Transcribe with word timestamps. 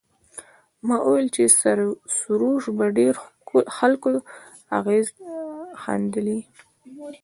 ما 0.87 0.97
وویل 1.03 1.27
چې 1.35 1.43
سروش 2.23 2.63
پر 2.77 2.89
ډېرو 2.97 3.19
خلکو 3.77 4.11
اغېز 4.79 5.05
ښندلی. 5.81 6.39